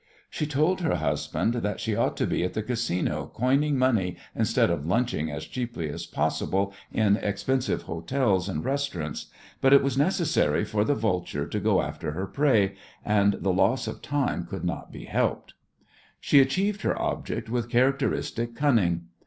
[0.31, 4.71] She told her husband that she ought to be at the Casino coining money instead
[4.71, 9.27] of lunching as cheaply as possible in expensive hotels and restaurants,
[9.61, 12.73] but it was necessary for the vulture to go after her prey,
[13.05, 15.53] and the loss of time could not be helped.
[16.19, 19.01] She achieved her object with characteristic cunning.